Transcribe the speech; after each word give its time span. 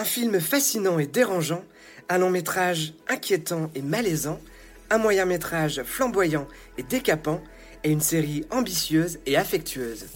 Un 0.00 0.04
film 0.04 0.40
fascinant 0.40 0.98
et 0.98 1.06
dérangeant, 1.06 1.62
un 2.08 2.16
long 2.16 2.30
métrage 2.30 2.94
inquiétant 3.06 3.70
et 3.74 3.82
malaisant, 3.82 4.40
un 4.88 4.96
moyen 4.96 5.26
métrage 5.26 5.82
flamboyant 5.82 6.48
et 6.78 6.82
décapant, 6.82 7.42
et 7.84 7.90
une 7.90 8.00
série 8.00 8.46
ambitieuse 8.50 9.18
et 9.26 9.36
affectueuse. 9.36 10.06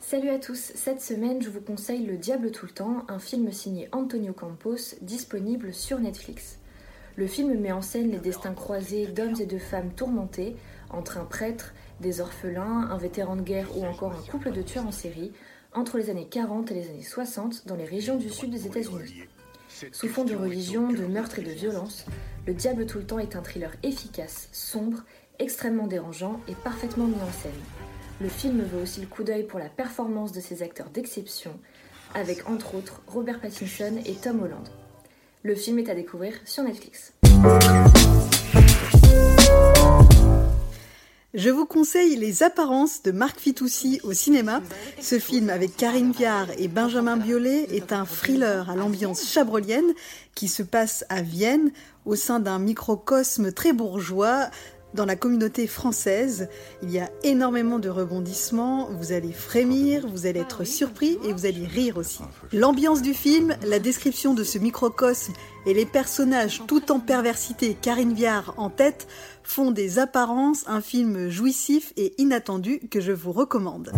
Salut 0.00 0.30
à 0.30 0.38
tous, 0.38 0.70
cette 0.76 1.00
semaine 1.00 1.42
je 1.42 1.48
vous 1.48 1.60
conseille 1.60 2.06
Le 2.06 2.16
Diable 2.16 2.52
tout 2.52 2.66
le 2.66 2.72
temps, 2.72 3.04
un 3.08 3.18
film 3.18 3.50
signé 3.50 3.88
Antonio 3.90 4.32
Campos, 4.32 4.94
disponible 5.02 5.74
sur 5.74 5.98
Netflix. 5.98 6.59
Le 7.16 7.26
film 7.26 7.58
met 7.58 7.72
en 7.72 7.82
scène 7.82 8.10
les 8.10 8.18
destins 8.18 8.54
croisés 8.54 9.06
d'hommes 9.06 9.40
et 9.40 9.46
de 9.46 9.58
femmes 9.58 9.92
tourmentés 9.92 10.56
entre 10.90 11.18
un 11.18 11.24
prêtre, 11.24 11.74
des 12.00 12.20
orphelins, 12.20 12.88
un 12.90 12.96
vétéran 12.96 13.36
de 13.36 13.42
guerre 13.42 13.76
ou 13.76 13.84
encore 13.84 14.12
un 14.12 14.30
couple 14.30 14.52
de 14.52 14.62
tueurs 14.62 14.86
en 14.86 14.92
série 14.92 15.32
entre 15.72 15.98
les 15.98 16.10
années 16.10 16.26
40 16.28 16.70
et 16.70 16.74
les 16.74 16.88
années 16.88 17.02
60 17.02 17.66
dans 17.66 17.76
les 17.76 17.84
régions 17.84 18.16
du 18.16 18.30
sud 18.30 18.50
des 18.50 18.66
États-Unis. 18.66 19.24
Sous 19.92 20.08
fond 20.08 20.24
de 20.24 20.34
religion, 20.34 20.88
de 20.88 21.06
meurtre 21.06 21.38
et 21.38 21.42
de 21.42 21.50
violence, 21.50 22.04
Le 22.46 22.54
Diable 22.54 22.86
tout 22.86 22.98
le 22.98 23.06
temps 23.06 23.18
est 23.18 23.36
un 23.36 23.42
thriller 23.42 23.72
efficace, 23.82 24.48
sombre, 24.52 25.04
extrêmement 25.38 25.86
dérangeant 25.86 26.40
et 26.48 26.54
parfaitement 26.54 27.06
mis 27.06 27.14
en 27.14 27.32
scène. 27.32 27.52
Le 28.20 28.28
film 28.28 28.62
vaut 28.62 28.82
aussi 28.82 29.00
le 29.00 29.06
coup 29.06 29.22
d'œil 29.22 29.44
pour 29.44 29.58
la 29.58 29.68
performance 29.68 30.32
de 30.32 30.40
ses 30.40 30.62
acteurs 30.62 30.90
d'exception, 30.90 31.52
avec 32.14 32.48
entre 32.48 32.74
autres 32.74 33.00
Robert 33.06 33.40
Pattinson 33.40 33.98
et 34.04 34.14
Tom 34.14 34.42
Holland. 34.42 34.68
Le 35.42 35.54
film 35.54 35.78
est 35.78 35.88
à 35.88 35.94
découvrir 35.94 36.34
sur 36.44 36.62
Netflix. 36.62 37.14
Je 41.32 41.48
vous 41.48 41.64
conseille 41.64 42.16
Les 42.16 42.42
Apparences 42.42 43.02
de 43.02 43.10
Marc 43.10 43.40
Fitoussi 43.40 44.00
au 44.02 44.12
cinéma. 44.12 44.60
Ce 45.00 45.18
film 45.18 45.48
avec 45.48 45.78
Karine 45.78 46.12
Viard 46.12 46.48
et 46.58 46.68
Benjamin 46.68 47.16
Biolay 47.16 47.68
est 47.74 47.94
un 47.94 48.04
thriller 48.04 48.68
à 48.68 48.76
l'ambiance 48.76 49.32
chabrolienne 49.32 49.94
qui 50.34 50.46
se 50.46 50.62
passe 50.62 51.06
à 51.08 51.22
Vienne 51.22 51.70
au 52.04 52.16
sein 52.16 52.38
d'un 52.38 52.58
microcosme 52.58 53.50
très 53.50 53.72
bourgeois 53.72 54.50
dans 54.94 55.04
la 55.04 55.16
communauté 55.16 55.66
française. 55.66 56.48
Il 56.82 56.90
y 56.90 56.98
a 56.98 57.10
énormément 57.22 57.78
de 57.78 57.88
rebondissements, 57.88 58.88
vous 58.90 59.12
allez 59.12 59.32
frémir, 59.32 60.06
vous 60.06 60.26
allez 60.26 60.40
être 60.40 60.64
surpris 60.64 61.18
et 61.24 61.32
vous 61.32 61.46
allez 61.46 61.66
rire 61.66 61.96
aussi. 61.96 62.20
L'ambiance 62.52 63.02
du 63.02 63.14
film, 63.14 63.56
la 63.64 63.78
description 63.78 64.34
de 64.34 64.44
ce 64.44 64.58
microcosme 64.58 65.32
et 65.66 65.74
les 65.74 65.86
personnages 65.86 66.62
tout 66.66 66.90
en 66.90 67.00
perversité, 67.00 67.76
Karine 67.80 68.14
Viard 68.14 68.54
en 68.56 68.70
tête, 68.70 69.06
font 69.42 69.70
des 69.70 69.98
apparences 69.98 70.64
un 70.66 70.80
film 70.80 71.28
jouissif 71.28 71.92
et 71.96 72.14
inattendu 72.18 72.80
que 72.90 73.00
je 73.00 73.12
vous 73.12 73.32
recommande. 73.32 73.92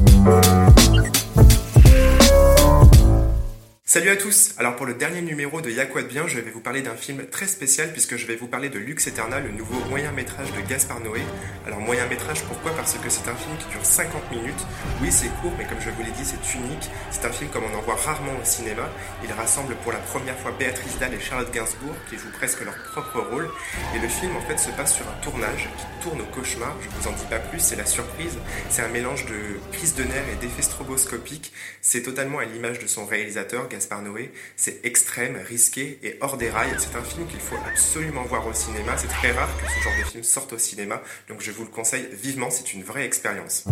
Salut 3.93 4.09
à 4.09 4.17
tous 4.17 4.55
Alors 4.57 4.75
pour 4.75 4.87
le 4.87 4.95
dernier 4.95 5.21
numéro 5.21 5.61
de 5.61 5.69
Y'a 5.69 5.85
quoi 5.85 6.01
de 6.01 6.07
bien, 6.07 6.27
je 6.27 6.41
vais 6.41 6.51
vous 6.51 6.62
parler 6.62 6.81
d'un 6.81 6.95
film 6.95 7.27
très 7.27 7.47
spécial 7.47 7.93
puisque 7.93 8.17
je 8.17 8.27
vais 8.27 8.37
vous 8.37 8.47
parler 8.47 8.71
de 8.71 8.79
Lux 8.79 9.07
Eterna, 9.07 9.39
le 9.39 9.51
nouveau 9.51 9.79
moyen 9.91 10.12
métrage 10.12 10.51
de 10.51 10.67
Gaspard 10.67 11.01
Noé. 11.01 11.21
Alors 11.67 11.79
moyen 11.79 12.07
métrage 12.07 12.43
pourquoi? 12.45 12.75
Parce 12.75 12.95
que 12.95 13.11
c'est 13.11 13.29
un 13.29 13.35
film 13.35 13.55
qui 13.59 13.67
dure 13.69 13.85
50 13.85 14.31
minutes. 14.31 14.67
Oui 15.03 15.13
c'est 15.13 15.29
court 15.43 15.53
mais 15.59 15.67
comme 15.67 15.79
je 15.79 15.91
vous 15.91 16.03
l'ai 16.03 16.11
dit 16.13 16.25
c'est 16.25 16.55
unique. 16.55 16.89
C'est 17.11 17.27
un 17.27 17.33
film 17.33 17.51
comme 17.51 17.65
on 17.70 17.77
en 17.77 17.83
voit 17.83 17.97
rarement 17.97 18.33
au 18.41 18.45
cinéma. 18.47 18.89
Il 19.25 19.33
rassemble 19.35 19.77
pour 19.83 19.93
la 19.93 19.98
première 19.98 20.39
fois 20.39 20.53
Béatrice 20.59 20.98
Dalle 20.98 21.13
et 21.13 21.20
Charlotte 21.20 21.53
Gainsbourg 21.53 21.95
qui 22.09 22.17
jouent 22.17 22.33
presque 22.33 22.65
leur 22.65 22.83
propre 22.93 23.20
rôle. 23.20 23.51
Et 23.95 23.98
le 23.98 24.09
film 24.09 24.35
en 24.37 24.41
fait 24.41 24.57
se 24.57 24.70
passe 24.70 24.95
sur 24.97 25.07
un 25.07 25.20
tournage 25.20 25.69
qui 25.77 26.09
tourne 26.09 26.23
au 26.23 26.35
cauchemar. 26.35 26.75
Je 26.81 26.89
vous 26.89 27.09
en 27.09 27.13
dis 27.13 27.27
pas 27.29 27.41
plus, 27.41 27.61
c'est 27.61 27.77
la 27.77 27.85
surprise. 27.85 28.39
C'est 28.70 28.81
un 28.81 28.89
mélange 28.89 29.27
de 29.27 29.61
crise 29.70 29.95
de 29.97 30.05
nerfs 30.05 30.31
et 30.33 30.37
d'effets 30.37 30.63
stroboscopiques. 30.63 31.53
C'est 31.83 32.03
totalement 32.03 32.39
à 32.39 32.47
l'image 32.47 32.79
de 32.79 32.87
son 32.87 33.05
réalisateur 33.05 33.69
par 33.86 34.02
Noé. 34.02 34.33
C'est 34.56 34.84
extrême, 34.84 35.36
risqué 35.36 35.98
et 36.02 36.16
hors 36.20 36.36
des 36.36 36.50
rails. 36.50 36.74
C'est 36.79 36.96
un 36.96 37.02
film 37.02 37.27
qu'il 37.27 37.40
faut 37.40 37.57
absolument 37.68 38.24
voir 38.24 38.46
au 38.46 38.52
cinéma. 38.52 38.96
C'est 38.96 39.08
très 39.08 39.33
rare 39.33 39.51
que 39.57 39.67
ce 39.67 39.83
genre 39.83 39.98
de 39.98 40.11
film 40.11 40.24
sorte 40.24 40.52
au 40.52 40.58
cinéma, 40.58 41.02
donc 41.29 41.40
je 41.40 41.51
vous 41.51 41.64
le 41.64 41.70
conseille 41.70 42.08
vivement. 42.12 42.51
C'est 42.51 42.74
une 42.74 42.83
vraie 42.83 43.05
expérience. 43.05 43.64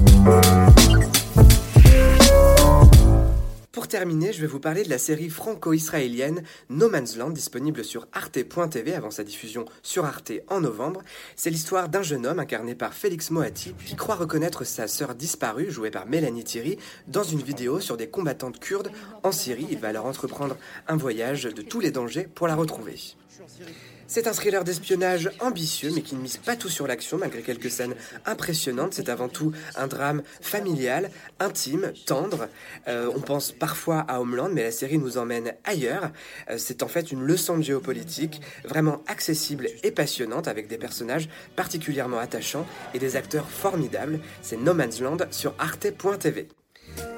Pour 3.80 3.88
terminer, 3.88 4.34
je 4.34 4.42
vais 4.42 4.46
vous 4.46 4.60
parler 4.60 4.82
de 4.82 4.90
la 4.90 4.98
série 4.98 5.30
franco-israélienne 5.30 6.42
No 6.68 6.90
Man's 6.90 7.16
Land, 7.16 7.30
disponible 7.30 7.82
sur 7.82 8.08
arte.tv 8.12 8.94
avant 8.94 9.10
sa 9.10 9.24
diffusion 9.24 9.64
sur 9.82 10.04
Arte 10.04 10.32
en 10.48 10.60
novembre. 10.60 11.00
C'est 11.34 11.48
l'histoire 11.48 11.88
d'un 11.88 12.02
jeune 12.02 12.26
homme 12.26 12.40
incarné 12.40 12.74
par 12.74 12.92
Félix 12.92 13.30
Moati 13.30 13.74
qui 13.86 13.96
croit 13.96 14.16
reconnaître 14.16 14.64
sa 14.64 14.86
sœur 14.86 15.14
disparue, 15.14 15.70
jouée 15.70 15.90
par 15.90 16.04
Mélanie 16.04 16.44
Thierry, 16.44 16.76
dans 17.08 17.22
une 17.22 17.40
vidéo 17.40 17.80
sur 17.80 17.96
des 17.96 18.10
combattantes 18.10 18.60
kurdes 18.60 18.92
en 19.22 19.32
Syrie. 19.32 19.66
Il 19.70 19.78
va 19.78 19.88
alors 19.88 20.04
entreprendre 20.04 20.58
un 20.86 20.96
voyage 20.98 21.44
de 21.44 21.62
tous 21.62 21.80
les 21.80 21.90
dangers 21.90 22.28
pour 22.34 22.48
la 22.48 22.56
retrouver. 22.56 22.98
C'est 24.06 24.26
un 24.26 24.32
thriller 24.32 24.64
d'espionnage 24.64 25.30
ambitieux, 25.40 25.90
mais 25.94 26.02
qui 26.02 26.14
ne 26.14 26.20
mise 26.20 26.36
pas 26.36 26.56
tout 26.56 26.68
sur 26.68 26.86
l'action, 26.86 27.16
malgré 27.16 27.42
quelques 27.42 27.70
scènes 27.70 27.94
impressionnantes. 28.26 28.94
C'est 28.94 29.08
avant 29.08 29.28
tout 29.28 29.52
un 29.76 29.86
drame 29.86 30.22
familial, 30.40 31.10
intime, 31.38 31.92
tendre. 32.06 32.48
Euh, 32.88 33.10
on 33.14 33.20
pense 33.20 33.52
parfois 33.52 34.00
à 34.08 34.20
Homeland, 34.20 34.50
mais 34.52 34.64
la 34.64 34.72
série 34.72 34.98
nous 34.98 35.16
emmène 35.16 35.54
ailleurs. 35.64 36.10
Euh, 36.50 36.56
c'est 36.58 36.82
en 36.82 36.88
fait 36.88 37.12
une 37.12 37.22
leçon 37.22 37.58
de 37.58 37.62
géopolitique, 37.62 38.40
vraiment 38.64 39.02
accessible 39.06 39.68
et 39.84 39.92
passionnante, 39.92 40.48
avec 40.48 40.66
des 40.66 40.78
personnages 40.78 41.28
particulièrement 41.54 42.18
attachants 42.18 42.66
et 42.94 42.98
des 42.98 43.16
acteurs 43.16 43.48
formidables. 43.48 44.20
C'est 44.42 44.56
No 44.56 44.74
Man's 44.74 45.00
Land 45.00 45.18
sur 45.30 45.54
arte.tv. 45.58 46.48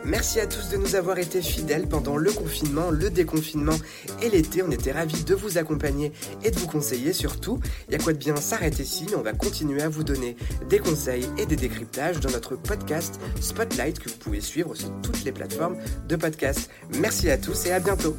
Merci 0.05 0.41
à 0.41 0.47
tous 0.47 0.69
de 0.69 0.77
nous 0.77 0.97
avoir 0.97 1.19
été 1.19 1.41
fidèles 1.41 1.87
pendant 1.87 2.17
le 2.17 2.33
confinement, 2.33 2.91
le 2.91 3.09
déconfinement 3.09 3.77
et 4.21 4.31
l'été. 4.31 4.63
On 4.63 4.71
était 4.71 4.91
ravis 4.91 5.23
de 5.25 5.35
vous 5.35 5.59
accompagner 5.59 6.13
et 6.43 6.51
de 6.51 6.59
vous 6.59 6.67
conseiller 6.67 7.13
surtout. 7.13 7.61
Il 7.89 7.93
y 7.93 7.95
a 7.95 7.99
quoi 7.99 8.13
de 8.13 8.19
bien 8.19 8.35
s'arrêter 8.37 8.83
ici, 8.83 9.07
on 9.17 9.23
va 9.23 9.33
continuer 9.33 9.83
à 9.83 9.89
vous 9.89 10.03
donner 10.03 10.37
des 10.69 10.79
conseils 10.79 11.27
et 11.39 11.47
des 11.47 11.57
décryptages 11.57 12.21
dans 12.21 12.31
notre 12.31 12.57
podcast 12.57 13.21
Spotlight 13.41 14.01
que 14.01 14.09
vous 14.09 14.17
pouvez 14.17 14.41
suivre 14.41 14.75
sur 14.75 14.91
toutes 15.03 15.25
les 15.25 15.33
plateformes 15.33 15.77
de 16.09 16.17
podcast. 16.17 16.69
Merci 16.99 17.31
à 17.31 17.39
tous 17.39 17.67
et 17.67 17.73
à 17.73 17.79
bientôt. 17.79 18.17